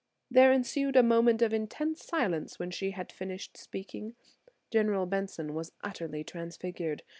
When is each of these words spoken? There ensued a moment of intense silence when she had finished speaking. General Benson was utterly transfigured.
There 0.31 0.51
ensued 0.51 0.95
a 0.95 1.03
moment 1.03 1.43
of 1.43 1.53
intense 1.53 2.03
silence 2.03 2.57
when 2.57 2.71
she 2.71 2.89
had 2.89 3.11
finished 3.11 3.55
speaking. 3.55 4.15
General 4.71 5.05
Benson 5.05 5.53
was 5.53 5.73
utterly 5.83 6.23
transfigured. 6.23 7.03